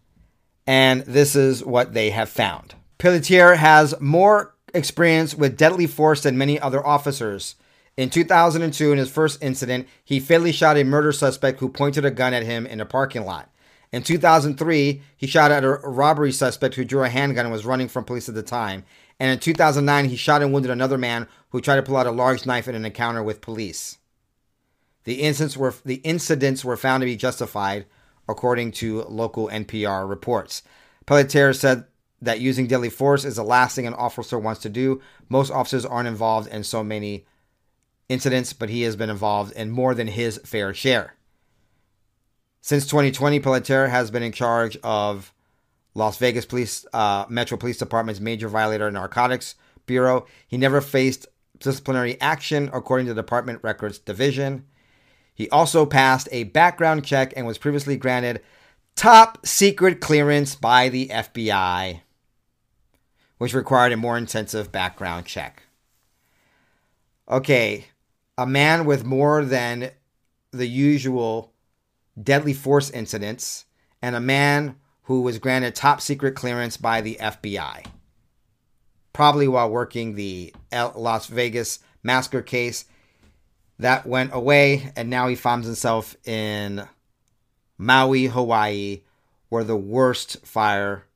and 0.67 1.03
this 1.03 1.37
is 1.37 1.65
what 1.65 1.95
they 1.95 2.11
have 2.11 2.29
found. 2.29 2.75
Pelletier 2.99 3.57
has 3.57 3.95
more 4.01 4.55
experience 4.73 5.35
with 5.35 5.57
deadly 5.57 5.87
force 5.87 6.23
than 6.23 6.39
many 6.39 6.59
other 6.59 6.85
officers. 6.85 7.57
In 7.97 8.11
2002, 8.11 8.93
in 8.93 8.99
his 8.99 9.11
first 9.11 9.43
incident, 9.43 9.87
he 10.05 10.19
fatally 10.19 10.53
shot 10.53 10.77
a 10.77 10.85
murder 10.85 11.13
suspect 11.13 11.61
who 11.61 11.69
pointed 11.69 12.05
a 12.05 12.11
gun 12.11 12.35
at 12.35 12.43
him 12.43 12.67
in 12.67 12.81
a 12.81 12.87
parking 12.87 13.25
lot. 13.25 13.51
In 13.93 14.03
2003, 14.03 15.03
he 15.17 15.27
shot 15.29 15.53
at 15.53 15.63
a 15.63 15.69
robbery 15.71 16.33
suspect 16.33 16.75
who 16.75 16.85
drew 16.85 17.05
a 17.05 17.09
handgun 17.09 17.47
and 17.47 17.53
was 17.53 17.65
running 17.65 17.87
from 17.87 18.05
police 18.05 18.29
at 18.29 18.35
the 18.35 18.43
time. 18.43 18.85
And 19.21 19.31
in 19.31 19.39
2009, 19.39 20.07
he 20.07 20.17
shot 20.17 20.43
and 20.43 20.53
wounded 20.53 20.73
another 20.73 20.99
man 20.99 21.29
who 21.51 21.61
tried 21.61 21.77
to 21.77 21.83
pull 21.85 21.97
out 21.97 22.09
a 22.09 22.11
large 22.11 22.45
knife 22.45 22.67
in 22.67 22.75
an 22.75 22.85
encounter 22.85 23.23
with 23.23 23.41
police. 23.41 23.99
The 25.05 25.23
incidents 25.23 25.57
were 25.57 25.75
the 25.85 25.97
incidents 25.97 26.65
were 26.65 26.77
found 26.77 27.03
to 27.03 27.07
be 27.07 27.15
justified, 27.15 27.87
according 28.29 28.73
to 28.73 29.03
local 29.03 29.49
NPR 29.49 30.09
reports. 30.09 30.63
Pelletier 31.07 31.53
said 31.53 31.85
that 32.23 32.41
using 32.41 32.67
deadly 32.67 32.91
force 32.91 33.25
is 33.25 33.37
the 33.37 33.43
last 33.43 33.77
thing 33.77 33.87
an 33.87 33.95
officer 33.95 34.39
wants 34.39 34.63
to 34.63 34.69
do. 34.69 35.01
Most 35.29 35.51
officers 35.51 35.85
aren't 35.85 36.09
involved 36.09 36.49
in 36.49 36.65
so 36.65 36.83
many 36.83 37.27
incidents, 38.09 38.53
but 38.53 38.71
he 38.71 38.83
has 38.83 38.97
been 38.97 39.11
involved 39.11 39.53
in 39.53 39.71
more 39.71 39.95
than 39.95 40.09
his 40.09 40.39
fair 40.45 40.73
share. 40.75 41.15
Since 42.61 42.87
2020, 42.87 43.41
Pelletier 43.41 43.89
has 43.89 44.11
been 44.11 44.23
in 44.23 44.33
charge 44.33 44.79
of 44.83 45.35
Las 45.95 46.17
Vegas 46.17 46.47
Police 46.47 46.87
uh, 46.93 47.27
Metro 47.29 47.59
Police 47.59 47.79
Department's 47.79 48.21
major 48.21 48.49
violator 48.49 48.91
narcotics 48.91 49.55
bureau. 49.87 50.27
He 50.49 50.57
never 50.57 50.81
faced 50.81 51.27
disciplinary 51.59 52.21
action, 52.21 52.71
according 52.73 53.07
to 53.07 53.15
Department 53.15 53.61
Records 53.63 53.99
Division. 53.99 54.65
He 55.35 55.51
also 55.51 55.85
passed 55.85 56.29
a 56.31 56.45
background 56.45 57.05
check 57.05 57.33
and 57.37 57.47
was 57.47 57.59
previously 57.59 57.97
granted 57.97 58.41
top 58.95 59.45
secret 59.45 60.01
clearance 60.01 60.55
by 60.55 60.89
the 60.89 61.09
FBI, 61.09 62.01
which 63.39 63.53
required 63.53 63.93
a 63.93 63.97
more 63.97 64.17
intensive 64.17 64.71
background 64.71 65.27
check. 65.27 65.65
Okay, 67.29 67.87
a 68.39 68.47
man 68.47 68.85
with 68.85 69.05
more 69.05 69.45
than 69.45 69.91
the 70.53 70.69
usual 70.69 71.53
deadly 72.21 72.53
force 72.53 72.91
incidents, 72.91 73.65
and 74.01 74.15
a 74.15 74.21
man 74.21 74.77
who 75.05 75.21
was 75.23 75.39
granted 75.39 75.75
top 75.75 76.01
secret 76.01 76.37
clearance 76.37 76.77
by 76.77 77.01
the 77.01 77.17
FBI. 77.21 77.87
Probably 79.13 79.49
while 79.49 79.71
working 79.71 80.15
the 80.15 80.55
Las 80.73 81.27
Vegas 81.27 81.81
massacre 82.03 82.43
case. 82.43 82.85
That 83.79 84.07
went 84.07 84.33
away, 84.33 84.93
and 84.97 85.11
now 85.11 85.29
he 85.29 85.35
finds 85.35 85.67
himself 85.67 86.17
in 86.27 86.89
Maui, 87.77 88.27
Hawaii, 88.27 89.03
where 89.49 89.65
the 89.65 89.77
worst 89.77 90.47
fire 90.47 91.07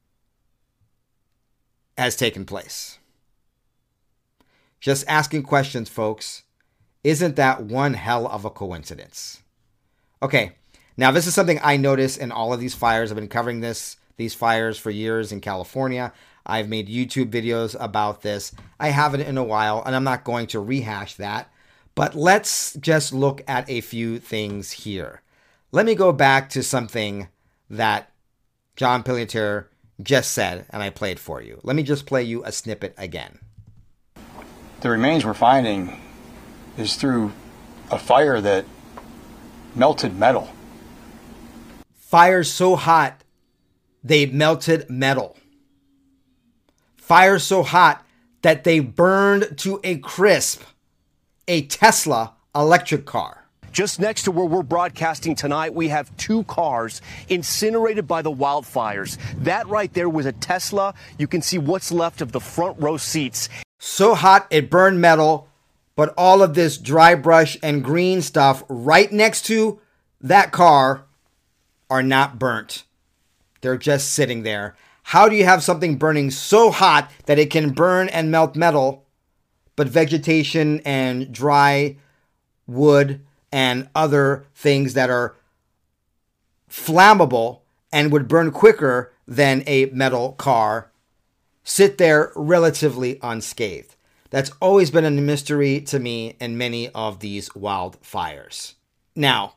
has 1.97 2.17
taken 2.17 2.45
place. 2.45 2.99
Just 4.81 5.05
asking 5.09 5.43
questions, 5.43 5.89
folks. 5.89 6.43
Isn't 7.05 7.37
that 7.37 7.63
one 7.63 7.95
hell 7.95 8.27
of 8.27 8.45
a 8.45 8.51
coincidence? 8.51 9.43
Okay, 10.23 10.53
now 10.97 11.11
this 11.11 11.27
is 11.27 11.35
something 11.35 11.61
I 11.63 11.77
notice 11.77 12.17
in 12.17 12.33
all 12.33 12.53
of 12.53 12.61
these 12.61 12.75
fires. 12.75 13.11
I've 13.11 13.17
been 13.17 13.29
covering 13.29 13.61
this 13.61 13.97
these 14.17 14.35
fires 14.35 14.77
for 14.79 14.91
years 14.91 15.31
in 15.31 15.41
California. 15.41 16.13
I've 16.45 16.69
made 16.69 16.89
YouTube 16.89 17.31
videos 17.31 17.77
about 17.79 18.23
this. 18.23 18.53
I 18.81 18.89
haven't 18.89 19.21
in 19.21 19.39
a 19.39 19.45
while, 19.45 19.83
and 19.87 19.95
I'm 19.95 20.05
not 20.05 20.25
going 20.25 20.49
to 20.49 20.61
rehash 20.61 21.15
that. 21.15 21.51
But 21.99 22.15
let's 22.15 22.75
just 22.75 23.13
look 23.13 23.43
at 23.49 23.69
a 23.69 23.81
few 23.81 24.21
things 24.21 24.71
here. 24.71 25.21
Let 25.73 25.85
me 25.85 25.97
go 25.97 26.13
back 26.13 26.49
to 26.51 26.63
something 26.63 27.27
that 27.69 28.13
John 28.77 29.03
Pelletier 29.03 29.69
just 30.01 30.31
said, 30.31 30.67
and 30.71 30.81
I 30.81 30.91
played 30.91 31.19
for 31.19 31.43
you. 31.43 31.59
Let 31.65 31.75
me 31.75 31.83
just 31.83 32.07
play 32.07 32.23
you 32.23 32.45
a 32.45 32.53
snippet 32.53 32.95
again. 32.97 33.41
The 34.81 34.91
remains 34.91 35.25
we're 35.25 35.35
finding 35.35 36.01
is 36.77 36.95
through 36.95 37.33
a 37.91 37.99
fire 37.99 38.41
that 38.43 38.65
melted 39.75 40.17
metal. 40.17 40.51
Fire 41.97 42.45
so 42.45 42.77
hot 42.77 43.25
they 44.05 44.25
melted 44.25 44.89
metal. 44.89 45.37
Fire 46.95 47.41
so 47.41 47.65
hot 47.65 48.07
that 48.43 48.63
they 48.63 48.79
burned 48.79 49.59
to 49.59 49.81
a 49.83 49.99
crisp 49.99 50.63
a 51.49 51.63
Tesla 51.63 52.35
electric 52.55 53.07
car. 53.07 53.47
Just 53.73 54.01
next 54.01 54.23
to 54.25 54.31
where 54.31 54.45
we're 54.45 54.63
broadcasting 54.63 55.35
tonight, 55.35 55.75
we 55.75 55.89
have 55.89 56.15
two 56.17 56.45
cars 56.45 57.01
incinerated 57.29 58.07
by 58.07 58.23
the 58.23 58.31
wildfires. 58.31 59.19
That 59.39 59.67
right 59.69 59.93
there 59.93 60.09
was 60.09 60.27
a 60.27 60.33
Tesla. 60.33 60.95
You 61.19 61.27
can 61.27 61.43
see 61.43 61.59
what's 61.59 61.91
left 61.91 62.21
of 62.21 62.33
the 62.33 62.41
front 62.41 62.81
row 62.81 62.97
seats. 62.97 63.49
So 63.79 64.15
hot 64.15 64.47
it 64.51 64.71
burned 64.71 65.01
metal, 65.01 65.49
but 65.97 66.15
all 66.17 66.43
of 66.43 66.55
this 66.55 66.79
dry 66.79 67.15
brush 67.15 67.57
and 67.63 67.85
green 67.85 68.23
stuff 68.23 68.63
right 68.69 69.11
next 69.11 69.43
to 69.47 69.81
that 70.21 70.53
car 70.53 71.05
are 71.89 72.03
not 72.03 72.39
burnt. 72.39 72.85
They're 73.61 73.79
just 73.79 74.13
sitting 74.13 74.43
there. 74.43 74.77
How 75.03 75.29
do 75.29 75.37
you 75.37 75.45
have 75.45 75.63
something 75.63 75.97
burning 75.97 76.31
so 76.31 76.71
hot 76.71 77.11
that 77.27 77.39
it 77.39 77.51
can 77.51 77.71
burn 77.71 78.09
and 78.09 78.31
melt 78.31 78.57
metal, 78.57 79.07
but 79.79 79.87
vegetation 79.87 80.81
and 80.85 81.31
dry 81.31 81.97
wood 82.67 83.25
and 83.53 83.89
other 83.95 84.45
things 84.53 84.95
that 84.95 85.09
are 85.09 85.37
flammable 86.69 87.61
and 87.93 88.11
would 88.11 88.27
burn 88.27 88.51
quicker 88.51 89.13
than 89.29 89.63
a 89.69 89.87
metal 89.87 90.33
car 90.33 90.91
sit 91.63 91.97
there 91.97 92.33
relatively 92.35 93.21
unscathed? 93.23 93.95
That's 94.31 94.51
always 94.61 94.91
been 94.91 95.05
a 95.05 95.13
mystery 95.13 95.81
to 95.83 96.01
me 96.01 96.35
in 96.41 96.59
many 96.59 96.89
of 96.89 97.21
these 97.21 97.51
wildfires. 97.51 98.75
Now, 99.15 99.55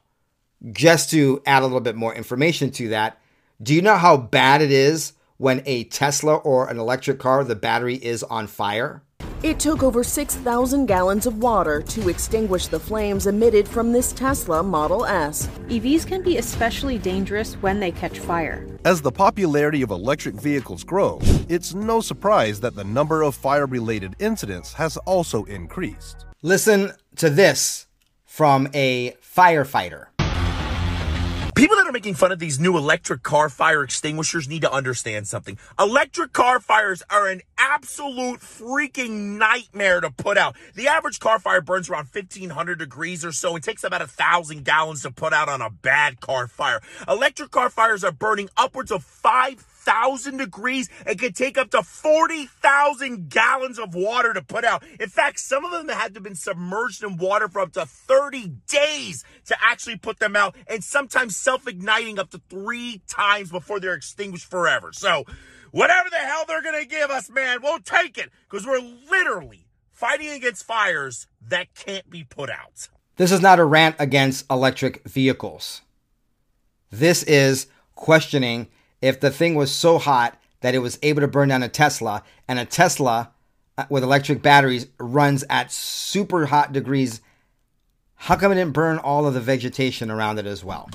just 0.72 1.10
to 1.10 1.42
add 1.48 1.64
a 1.64 1.66
little 1.66 1.80
bit 1.80 1.96
more 1.96 2.14
information 2.14 2.70
to 2.74 2.90
that, 2.90 3.20
do 3.60 3.74
you 3.74 3.82
know 3.82 3.98
how 3.98 4.18
bad 4.18 4.62
it 4.62 4.72
is 4.72 5.14
when 5.42 5.64
a 5.66 5.84
Tesla 5.86 6.36
or 6.36 6.70
an 6.70 6.78
electric 6.78 7.18
car, 7.18 7.44
the 7.44 7.56
battery 7.56 7.96
is 7.96 8.22
on 8.22 8.46
fire? 8.46 9.02
It 9.42 9.60
took 9.60 9.82
over 9.82 10.04
6,000 10.04 10.86
gallons 10.86 11.26
of 11.26 11.40
water 11.40 11.82
to 11.82 12.10
extinguish 12.10 12.68
the 12.68 12.80
flames 12.80 13.26
emitted 13.26 13.68
from 13.68 13.92
this 13.92 14.14
Tesla 14.14 14.62
Model 14.62 15.04
S. 15.04 15.48
EVs 15.68 16.06
can 16.06 16.22
be 16.22 16.38
especially 16.38 17.00
dangerous 17.00 17.56
when 17.56 17.80
they 17.80 17.90
catch 17.90 18.20
fire. 18.20 18.68
As 18.86 19.02
the 19.02 19.12
popularity 19.12 19.82
of 19.82 19.90
electric 19.90 20.36
vehicles 20.36 20.84
grows, 20.84 21.24
it's 21.50 21.74
no 21.74 22.02
surprise 22.02 22.60
that 22.60 22.76
the 22.76 22.84
number 22.84 23.24
of 23.24 23.34
fire 23.34 23.66
related 23.66 24.16
incidents 24.20 24.74
has 24.74 24.96
also 24.98 25.46
increased. 25.46 26.28
Listen 26.44 26.92
to 27.16 27.32
this 27.32 27.88
from 28.26 28.68
a 28.76 29.16
firefighter. 29.24 30.11
People 31.62 31.78
that 31.78 31.86
are 31.86 31.92
making 31.92 32.16
fun 32.16 32.32
of 32.32 32.40
these 32.40 32.60
new 32.60 32.76
electric 32.76 33.22
car 33.22 33.48
fire 33.48 33.84
extinguishers 33.84 34.50
need 34.50 34.64
to 34.64 34.72
understand 34.74 35.28
something. 35.28 35.60
Electric 35.78 36.34
car 36.34 36.60
fires 36.60 37.04
are 37.08 37.28
an 37.28 37.42
absolute 37.56 38.40
freaking 38.40 39.38
nightmare 39.38 40.02
to 40.02 40.10
put 40.10 40.40
out. 40.40 40.56
The 40.74 40.88
average 40.88 41.20
car 41.20 41.38
fire 41.38 41.62
burns 41.62 41.88
around 41.88 42.08
1500 42.12 42.80
degrees 42.80 43.24
or 43.24 43.32
so. 43.32 43.56
It 43.58 43.64
takes 43.64 43.84
about 43.84 44.02
a 44.02 44.08
thousand 44.08 44.66
gallons 44.66 45.04
to 45.04 45.12
put 45.12 45.34
out 45.34 45.50
on 45.50 45.62
a 45.62 45.70
bad 45.70 46.20
car 46.20 46.48
fire. 46.48 46.82
Electric 47.08 47.52
car 47.52 47.70
fires 47.70 48.04
are 48.04 48.12
burning 48.12 48.50
upwards 48.58 48.92
of 48.92 49.04
5 49.04 49.60
thousand 49.86 50.38
degrees 50.38 50.90
and 51.06 51.20
can 51.20 51.34
take 51.34 51.58
up 51.58 51.72
to 51.72 51.84
40,000 51.84 53.30
gallons 53.30 53.80
of 53.80 53.96
water 53.96 54.34
to 54.34 54.42
put 54.42 54.64
out. 54.64 54.84
In 55.00 55.10
fact, 55.10 55.40
some 55.40 55.66
of 55.66 55.72
them 55.72 55.90
had 55.90 56.14
to 56.14 56.18
have 56.18 56.24
been 56.24 56.36
submerged 56.36 57.04
in 57.04 57.18
water 57.18 57.48
for 57.48 57.62
up 57.62 57.74
to 57.74 57.86
30 57.86 58.54
days 58.68 59.24
to 59.46 59.56
actually 59.62 59.98
put 59.98 60.20
them 60.20 60.36
out 60.36 60.56
and 60.68 60.84
sometimes 60.84 61.36
self-igniting 61.36 62.20
up 62.20 62.30
to 62.32 62.42
three 62.50 63.02
times 63.08 63.52
before 63.52 63.80
they're 63.80 63.94
extinguished 63.94 64.50
forever. 64.50 64.92
So 64.94 65.26
whatever 65.72 66.10
the 66.10 66.18
hell 66.18 66.46
they're 66.48 66.62
going 66.62 66.82
to 66.82 66.88
give 66.88 67.10
us, 67.10 67.30
man, 67.30 67.60
we'll 67.62 67.80
take 67.80 68.18
it 68.18 68.30
because 68.50 68.66
we're 68.66 68.82
literally 69.10 69.68
fighting 69.92 70.30
against 70.30 70.66
fires 70.66 71.28
that 71.48 71.74
can't 71.74 72.10
be 72.10 72.24
put 72.24 72.50
out. 72.50 72.90
This 73.18 73.32
is 73.32 73.42
not 73.42 73.60
a 73.60 73.66
rant 73.66 73.96
against 74.00 74.50
electric 74.50 75.08
vehicles. 75.08 75.82
This 76.90 77.24
is 77.24 77.68
questioning 77.96 78.68
if 79.02 79.20
the 79.20 79.32
thing 79.32 79.56
was 79.56 79.72
so 79.72 79.98
hot 79.98 80.40
that 80.62 80.76
it 80.76 80.80
was 80.80 81.00
able 81.02 81.22
to 81.22 81.28
burn 81.28 81.50
down 81.50 81.64
a 81.64 81.70
Tesla, 81.70 82.24
and 82.48 82.60
a 82.60 82.66
Tesla 82.66 83.32
uh, 83.78 83.86
with 83.90 84.04
electric 84.04 84.42
batteries 84.42 84.88
runs 85.00 85.44
at 85.50 85.72
super 85.72 86.46
hot 86.48 86.72
degrees, 86.72 87.22
how 88.16 88.36
come 88.36 88.52
it 88.52 88.56
didn't 88.56 88.74
burn 88.74 89.00
all 89.00 89.26
of 89.26 89.34
the 89.34 89.42
vegetation 89.42 90.12
around 90.12 90.38
it 90.38 90.46
as 90.46 90.64
well? 90.64 90.90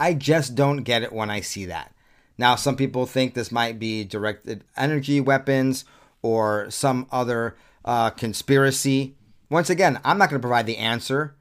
I 0.00 0.14
just 0.14 0.56
don't 0.56 0.82
get 0.82 1.02
it 1.02 1.12
when 1.12 1.30
I 1.30 1.40
see 1.40 1.66
that. 1.66 1.94
Now, 2.36 2.56
some 2.56 2.74
people 2.74 3.06
think 3.06 3.34
this 3.34 3.52
might 3.52 3.78
be 3.78 4.02
directed 4.02 4.64
energy 4.76 5.20
weapons 5.20 5.84
or 6.22 6.70
some 6.70 7.06
other 7.12 7.56
uh, 7.84 8.10
conspiracy. 8.10 9.14
Once 9.48 9.70
again, 9.70 10.00
I'm 10.04 10.18
not 10.18 10.30
going 10.30 10.40
to 10.40 10.44
provide 10.44 10.66
the 10.66 10.78
answer. 10.78 11.36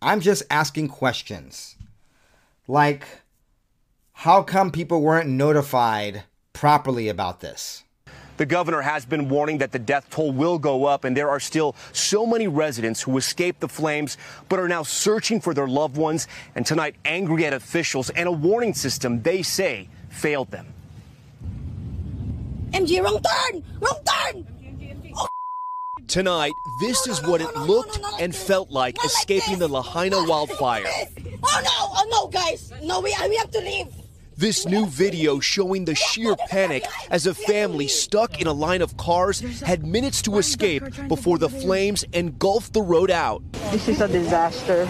I'm 0.00 0.20
just 0.20 0.42
asking 0.50 0.88
questions. 0.88 1.76
Like, 2.66 3.04
how 4.22 4.40
come 4.40 4.70
people 4.70 5.00
weren't 5.00 5.28
notified 5.28 6.22
properly 6.52 7.08
about 7.08 7.40
this? 7.40 7.82
The 8.36 8.46
governor 8.46 8.80
has 8.80 9.04
been 9.04 9.28
warning 9.28 9.58
that 9.58 9.72
the 9.72 9.80
death 9.80 10.08
toll 10.10 10.30
will 10.30 10.60
go 10.60 10.84
up, 10.84 11.02
and 11.02 11.16
there 11.16 11.28
are 11.28 11.40
still 11.40 11.74
so 11.90 12.24
many 12.24 12.46
residents 12.46 13.02
who 13.02 13.16
escaped 13.16 13.58
the 13.58 13.66
flames 13.66 14.16
but 14.48 14.60
are 14.60 14.68
now 14.68 14.84
searching 14.84 15.40
for 15.40 15.54
their 15.54 15.66
loved 15.66 15.96
ones, 15.96 16.28
and 16.54 16.64
tonight 16.64 16.94
angry 17.04 17.44
at 17.46 17.52
officials 17.52 18.10
and 18.10 18.28
a 18.28 18.30
warning 18.30 18.74
system 18.74 19.22
they 19.22 19.42
say 19.42 19.88
failed 20.08 20.52
them. 20.52 20.72
MG, 22.70 23.02
wrong 23.02 23.20
turn! 23.20 23.64
Wrong 23.80 23.98
turn! 24.04 25.12
Oh, 25.16 25.26
Tonight, 26.06 26.52
this 26.80 27.08
is 27.08 27.20
what 27.26 27.40
it 27.40 27.52
looked 27.56 27.98
and 28.20 28.32
felt 28.32 28.70
like 28.70 29.04
escaping 29.04 29.58
the 29.58 29.66
Lahaina 29.66 30.22
wildfire. 30.22 30.86
Oh 30.86 31.60
no! 31.64 31.72
Oh 31.74 32.06
no, 32.08 32.28
guys! 32.28 32.72
No, 32.84 33.00
we, 33.00 33.12
we 33.28 33.36
have 33.36 33.50
to 33.50 33.60
leave! 33.60 34.01
This 34.36 34.66
new 34.66 34.86
video 34.86 35.40
showing 35.40 35.84
the 35.84 35.94
sheer 35.94 36.34
panic 36.48 36.84
as 37.10 37.26
a 37.26 37.34
family 37.34 37.86
stuck 37.86 38.40
in 38.40 38.46
a 38.46 38.52
line 38.52 38.80
of 38.80 38.96
cars 38.96 39.40
had 39.60 39.84
minutes 39.86 40.22
to 40.22 40.38
escape 40.38 40.84
before 41.08 41.36
the 41.38 41.50
flames 41.50 42.04
engulfed 42.14 42.72
the 42.72 42.82
road 42.82 43.10
out. 43.10 43.42
This 43.70 43.88
is 43.88 44.00
a 44.00 44.08
disaster. 44.08 44.88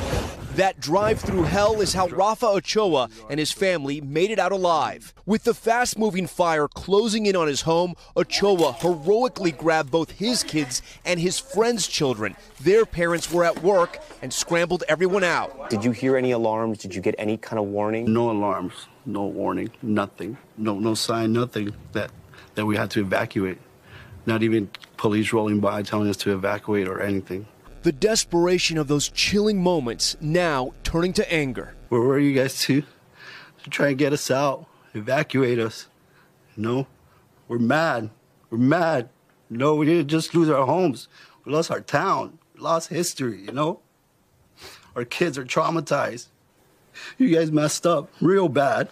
That 0.56 0.80
drive 0.80 1.18
through 1.18 1.44
hell 1.44 1.80
is 1.80 1.94
how 1.94 2.08
Rafa 2.08 2.46
Ochoa 2.46 3.08
and 3.30 3.40
his 3.40 3.50
family 3.50 4.02
made 4.02 4.30
it 4.30 4.38
out 4.38 4.52
alive. 4.52 5.14
With 5.24 5.44
the 5.44 5.54
fast 5.54 5.98
moving 5.98 6.26
fire 6.26 6.68
closing 6.68 7.24
in 7.24 7.34
on 7.34 7.48
his 7.48 7.62
home, 7.62 7.94
Ochoa 8.18 8.74
heroically 8.74 9.52
grabbed 9.52 9.90
both 9.90 10.10
his 10.10 10.42
kids 10.42 10.82
and 11.06 11.18
his 11.18 11.38
friends' 11.38 11.88
children. 11.88 12.36
Their 12.60 12.84
parents 12.84 13.32
were 13.32 13.46
at 13.46 13.62
work 13.62 13.98
and 14.20 14.30
scrambled 14.30 14.84
everyone 14.88 15.24
out. 15.24 15.70
Did 15.70 15.86
you 15.86 15.90
hear 15.90 16.18
any 16.18 16.32
alarms? 16.32 16.76
Did 16.76 16.94
you 16.94 17.00
get 17.00 17.14
any 17.16 17.38
kind 17.38 17.58
of 17.58 17.68
warning? 17.68 18.12
No 18.12 18.30
alarms, 18.30 18.74
no 19.06 19.24
warning, 19.24 19.70
nothing. 19.80 20.36
No 20.58 20.78
no 20.78 20.92
sign, 20.92 21.32
nothing 21.32 21.72
that 21.92 22.10
that 22.56 22.66
we 22.66 22.76
had 22.76 22.90
to 22.90 23.00
evacuate. 23.00 23.56
Not 24.26 24.42
even 24.42 24.68
police 24.98 25.32
rolling 25.32 25.60
by 25.60 25.82
telling 25.82 26.10
us 26.10 26.18
to 26.18 26.34
evacuate 26.34 26.88
or 26.88 27.00
anything. 27.00 27.46
The 27.82 27.92
desperation 27.92 28.78
of 28.78 28.86
those 28.86 29.08
chilling 29.08 29.60
moments 29.60 30.16
now 30.20 30.72
turning 30.84 31.12
to 31.14 31.32
anger. 31.32 31.74
Where 31.88 32.00
were 32.00 32.18
you 32.18 32.32
guys 32.32 32.60
to? 32.60 32.82
To 33.64 33.70
try 33.70 33.88
and 33.88 33.98
get 33.98 34.12
us 34.12 34.30
out, 34.30 34.66
evacuate 34.94 35.58
us. 35.58 35.88
No, 36.56 36.86
we're 37.48 37.58
mad. 37.58 38.10
We're 38.50 38.58
mad. 38.58 39.08
No, 39.50 39.74
we 39.74 39.86
didn't 39.86 40.08
just 40.08 40.34
lose 40.34 40.48
our 40.48 40.64
homes. 40.64 41.08
We 41.44 41.52
lost 41.52 41.70
our 41.72 41.80
town. 41.80 42.38
We 42.54 42.60
lost 42.60 42.88
history, 42.88 43.42
you 43.42 43.52
know? 43.52 43.80
Our 44.94 45.04
kids 45.04 45.36
are 45.36 45.44
traumatized. 45.44 46.28
You 47.18 47.34
guys 47.34 47.50
messed 47.50 47.86
up 47.86 48.10
real 48.20 48.48
bad. 48.48 48.90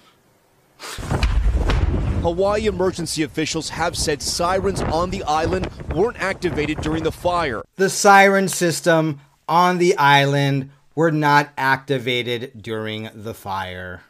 Hawaii 2.21 2.67
emergency 2.67 3.23
officials 3.23 3.71
have 3.71 3.97
said 3.97 4.21
sirens 4.21 4.83
on 4.83 5.09
the 5.09 5.23
island 5.25 5.71
weren't 5.95 6.21
activated 6.21 6.79
during 6.83 7.03
the 7.03 7.13
fire. 7.13 7.63
The 7.77 7.89
siren 7.89 8.49
system 8.49 9.21
on 9.49 9.79
the 9.79 9.97
island 9.97 10.71
were 10.95 11.11
not 11.11 11.49
activated 11.57 12.63
during 12.63 13.09
the 13.15 13.33
fire. 13.33 14.03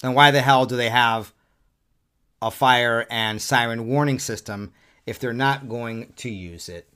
Then 0.00 0.14
why 0.14 0.30
the 0.30 0.42
hell 0.42 0.64
do 0.64 0.76
they 0.76 0.90
have 0.90 1.32
a 2.40 2.52
fire 2.52 3.04
and 3.10 3.42
siren 3.42 3.88
warning 3.88 4.20
system 4.20 4.72
if 5.06 5.18
they're 5.18 5.32
not 5.32 5.68
going 5.68 6.12
to 6.16 6.30
use 6.30 6.68
it? 6.68 6.88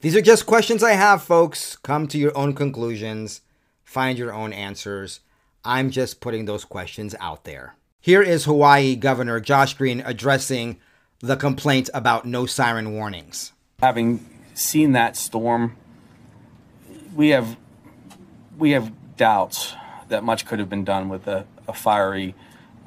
These 0.00 0.16
are 0.16 0.20
just 0.20 0.46
questions 0.46 0.82
I 0.82 0.92
have, 0.92 1.22
folks. 1.22 1.76
Come 1.76 2.08
to 2.08 2.18
your 2.18 2.36
own 2.36 2.54
conclusions, 2.54 3.40
find 3.84 4.18
your 4.18 4.34
own 4.34 4.52
answers. 4.52 5.20
I'm 5.64 5.90
just 5.90 6.20
putting 6.20 6.46
those 6.46 6.64
questions 6.64 7.14
out 7.20 7.44
there. 7.44 7.76
Here 8.04 8.20
is 8.20 8.44
Hawaii 8.44 8.96
Governor 8.96 9.40
Josh 9.40 9.72
Green 9.72 10.02
addressing 10.04 10.78
the 11.20 11.36
complaint 11.36 11.88
about 11.94 12.26
no 12.26 12.44
siren 12.44 12.92
warnings. 12.92 13.54
Having 13.80 14.28
seen 14.52 14.92
that 14.92 15.16
storm, 15.16 15.74
we 17.14 17.30
have 17.30 17.56
we 18.58 18.72
have 18.72 18.92
doubts 19.16 19.72
that 20.08 20.22
much 20.22 20.44
could 20.44 20.58
have 20.58 20.68
been 20.68 20.84
done 20.84 21.08
with 21.08 21.26
a, 21.26 21.46
a 21.66 21.72
fiery, 21.72 22.34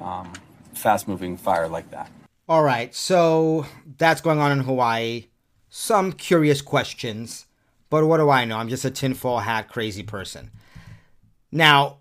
um, 0.00 0.32
fast-moving 0.74 1.36
fire 1.36 1.66
like 1.66 1.90
that. 1.90 2.08
All 2.48 2.62
right, 2.62 2.94
so 2.94 3.66
that's 3.96 4.20
going 4.20 4.38
on 4.38 4.52
in 4.52 4.60
Hawaii. 4.60 5.26
Some 5.68 6.12
curious 6.12 6.62
questions, 6.62 7.46
but 7.90 8.06
what 8.06 8.18
do 8.18 8.30
I 8.30 8.44
know? 8.44 8.56
I'm 8.56 8.68
just 8.68 8.84
a 8.84 8.90
tinfoil 8.92 9.40
hat 9.40 9.68
crazy 9.68 10.04
person. 10.04 10.52
Now, 11.50 11.98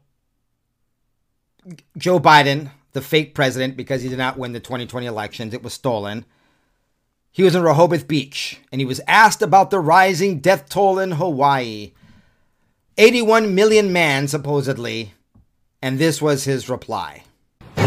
Joe 1.98 2.20
Biden 2.20 2.70
the 2.94 3.02
fake 3.02 3.36
president 3.36 3.78
because 3.78 4.02
he 4.02 4.10
did 4.10 4.18
not 4.18 4.38
win 4.38 4.54
the 4.54 4.60
2020 4.60 5.06
elections. 5.06 5.54
It 5.54 5.64
was 5.64 5.74
stolen. 5.74 6.26
He 7.32 7.44
was 7.44 7.56
in 7.56 7.62
Rehoboth 7.62 8.08
Beach 8.08 8.60
and 8.72 8.82
he 8.82 8.86
was 8.86 9.02
asked 9.08 9.42
about 9.42 9.70
the 9.70 9.80
rising 9.80 10.40
death 10.40 10.70
toll 10.70 10.98
in 10.98 11.12
Hawaii. 11.12 11.94
81 12.98 13.54
million 13.54 13.94
man, 13.94 14.28
supposedly. 14.28 15.14
And 15.82 16.00
this 16.00 16.20
was 16.22 16.46
his 16.46 16.68
reply. 16.68 17.24
Will 17.76 17.84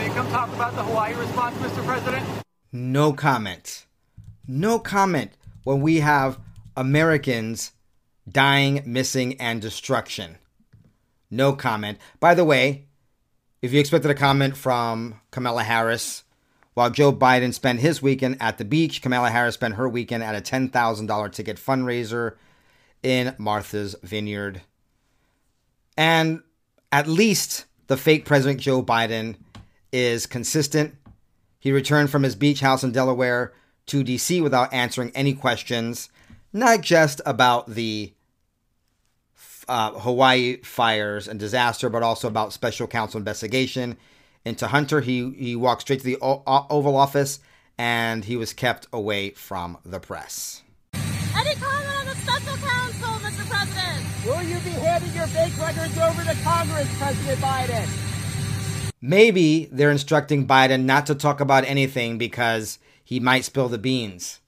you 0.00 0.10
come 0.12 0.28
talk 0.30 0.48
about 0.54 0.74
the 0.74 0.82
Hawaii 0.82 1.14
response, 1.14 1.56
Mr. 1.56 1.84
President? 1.84 2.24
No 2.72 3.12
comment. 3.12 3.84
No 4.46 4.78
comment 4.78 5.32
when 5.64 5.82
we 5.82 6.00
have 6.00 6.38
Americans 6.74 7.72
dying, 8.28 8.82
missing, 8.84 9.40
and 9.40 9.60
destruction. 9.60 10.38
No 11.30 11.52
comment. 11.52 11.98
By 12.20 12.34
the 12.34 12.44
way, 12.44 12.86
if 13.60 13.72
you 13.72 13.80
expected 13.80 14.10
a 14.10 14.14
comment 14.14 14.56
from 14.56 15.20
Kamala 15.30 15.64
Harris, 15.64 16.24
while 16.74 16.90
Joe 16.90 17.12
Biden 17.12 17.52
spent 17.52 17.80
his 17.80 18.00
weekend 18.00 18.36
at 18.40 18.58
the 18.58 18.64
beach, 18.64 19.02
Kamala 19.02 19.30
Harris 19.30 19.54
spent 19.54 19.74
her 19.74 19.88
weekend 19.88 20.22
at 20.22 20.36
a 20.36 20.40
$10,000 20.40 21.32
ticket 21.32 21.56
fundraiser 21.56 22.36
in 23.02 23.34
Martha's 23.36 23.96
Vineyard. 24.02 24.62
And 25.96 26.42
at 26.92 27.08
least 27.08 27.64
the 27.88 27.96
fake 27.96 28.24
President 28.24 28.60
Joe 28.60 28.82
Biden 28.82 29.36
is 29.92 30.26
consistent. 30.26 30.94
He 31.58 31.72
returned 31.72 32.10
from 32.10 32.22
his 32.22 32.36
beach 32.36 32.60
house 32.60 32.84
in 32.84 32.92
Delaware 32.92 33.52
to 33.86 34.04
DC 34.04 34.40
without 34.40 34.72
answering 34.72 35.10
any 35.14 35.34
questions, 35.34 36.08
not 36.52 36.82
just 36.82 37.20
about 37.26 37.70
the 37.70 38.12
uh, 39.68 39.92
Hawaii 39.92 40.56
fires 40.62 41.28
and 41.28 41.38
disaster, 41.38 41.88
but 41.88 42.02
also 42.02 42.28
about 42.28 42.52
special 42.52 42.86
counsel 42.86 43.18
investigation 43.18 43.96
into 44.44 44.68
Hunter. 44.68 45.00
He 45.00 45.32
he 45.32 45.56
walked 45.56 45.82
straight 45.82 46.00
to 46.00 46.04
the 46.04 46.18
o- 46.22 46.42
Oval 46.70 46.96
Office, 46.96 47.40
and 47.76 48.24
he 48.24 48.36
was 48.36 48.52
kept 48.52 48.86
away 48.92 49.30
from 49.30 49.78
the 49.84 50.00
press. 50.00 50.62
Any 50.94 51.54
comment 51.54 51.98
on 51.98 52.06
the 52.06 52.14
special 52.16 52.56
counsel, 52.56 53.08
Mr. 53.20 53.48
President? 53.48 54.04
Will 54.26 54.42
you 54.42 54.58
be 54.60 54.70
handing 54.70 55.14
your 55.14 55.26
bank 55.28 55.56
records 55.58 55.96
over 55.98 56.24
to 56.24 56.34
Congress, 56.42 56.88
President 56.98 57.38
Biden? 57.40 57.88
Maybe 59.00 59.68
they're 59.70 59.92
instructing 59.92 60.46
Biden 60.46 60.84
not 60.84 61.06
to 61.06 61.14
talk 61.14 61.40
about 61.40 61.64
anything 61.64 62.18
because 62.18 62.78
he 63.04 63.20
might 63.20 63.44
spill 63.44 63.68
the 63.68 63.78
beans. 63.78 64.40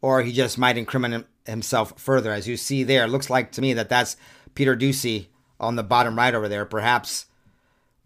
Or 0.00 0.22
he 0.22 0.32
just 0.32 0.58
might 0.58 0.78
incriminate 0.78 1.26
himself 1.48 1.98
further. 1.98 2.32
As 2.32 2.46
you 2.46 2.56
see 2.56 2.84
there, 2.84 3.06
looks 3.06 3.30
like 3.30 3.52
to 3.52 3.60
me 3.60 3.72
that 3.74 3.88
that's 3.88 4.16
Peter 4.54 4.76
Doocy 4.76 5.26
on 5.58 5.76
the 5.76 5.82
bottom 5.82 6.16
right 6.16 6.34
over 6.34 6.48
there. 6.48 6.64
Perhaps 6.64 7.26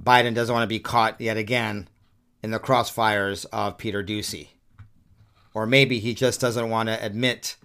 Biden 0.02 0.35
doesn't 0.35 0.52
want 0.52 0.64
to 0.64 0.74
be 0.74 0.81
caught 0.81 1.20
yet 1.20 1.37
again 1.37 1.88
in 2.42 2.50
the 2.50 2.59
crossfires 2.59 3.46
of 3.52 3.78
Peter 3.78 4.02
Doocy. 4.02 4.48
Or 5.55 5.66
maybe 5.66 5.98
he 5.98 6.14
just 6.14 6.40
doesn't 6.40 6.70
want 6.70 6.88
to 6.88 7.05
admit 7.05 7.57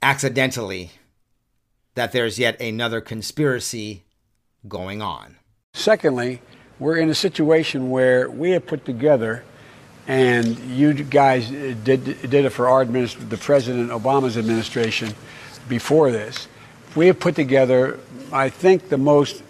accidentally 0.00 0.92
that 1.94 2.12
there's 2.12 2.38
yet 2.38 2.60
another 2.60 3.00
conspiracy 3.00 4.04
going 4.66 5.02
on. 5.02 5.36
Secondly, 5.74 6.40
we're 6.78 6.96
in 6.96 7.10
a 7.10 7.14
situation 7.14 7.90
where 7.90 8.30
we 8.30 8.50
have 8.50 8.66
put 8.66 8.84
together, 8.84 9.44
and 10.06 10.58
you 10.58 10.92
guys 10.94 11.48
did, 11.48 11.84
did 12.04 12.34
it 12.34 12.50
for 12.50 12.68
our 12.68 12.82
administration, 12.82 13.28
the 13.28 13.36
President 13.36 13.90
Obama's 13.90 14.36
administration 14.36 15.14
before 15.68 16.10
this. 16.10 16.48
We 16.94 17.06
have 17.06 17.20
put 17.20 17.34
together, 17.34 18.00
I 18.32 18.48
think, 18.48 18.88
the 18.88 18.98
most 18.98 19.42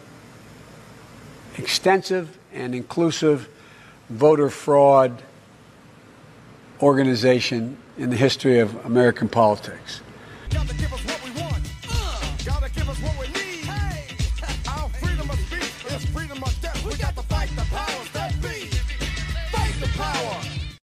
extensive 1.56 2.38
and 2.52 2.74
inclusive 2.74 3.48
voter 4.10 4.50
fraud 4.50 5.22
organization 6.80 7.78
in 7.96 8.10
the 8.10 8.16
history 8.16 8.58
of 8.58 8.84
American 8.84 9.28
politics. 9.28 10.00